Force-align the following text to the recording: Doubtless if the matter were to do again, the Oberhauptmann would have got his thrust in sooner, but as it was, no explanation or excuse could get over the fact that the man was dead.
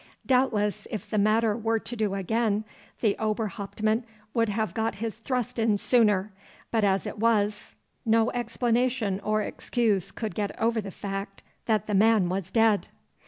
Doubtless 0.25 0.87
if 0.89 1.07
the 1.07 1.19
matter 1.19 1.55
were 1.55 1.77
to 1.77 1.95
do 1.95 2.15
again, 2.15 2.63
the 3.01 3.15
Oberhauptmann 3.19 4.03
would 4.33 4.49
have 4.49 4.73
got 4.73 4.95
his 4.95 5.19
thrust 5.19 5.59
in 5.59 5.77
sooner, 5.77 6.31
but 6.71 6.83
as 6.83 7.05
it 7.05 7.19
was, 7.19 7.75
no 8.03 8.31
explanation 8.31 9.19
or 9.19 9.43
excuse 9.43 10.11
could 10.11 10.33
get 10.33 10.59
over 10.59 10.81
the 10.81 10.89
fact 10.89 11.43
that 11.67 11.85
the 11.85 11.93
man 11.93 12.29
was 12.29 12.49
dead. 12.49 12.87